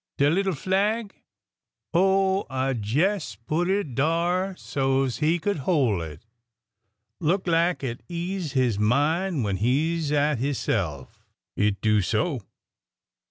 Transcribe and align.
De 0.17 0.31
little 0.31 0.55
flag? 0.55 1.13
Oh, 1.93 2.47
I 2.49 2.71
jes' 2.71 3.35
put 3.35 3.69
it 3.69 3.93
dar 3.93 4.55
so 4.57 5.05
's 5.07 5.17
he 5.17 5.37
could 5.37 5.57
hoi' 5.57 6.01
it. 6.01 6.25
Look 7.19 7.45
lak 7.45 7.83
it 7.83 8.01
ease 8.09 8.53
his 8.53 8.79
min' 8.79 9.43
when 9.43 9.57
he 9.57 9.99
's 9.99 10.11
at 10.11 10.39
hisself. 10.39 11.23
It 11.55 11.81
do 11.81 12.01
so 12.01 12.41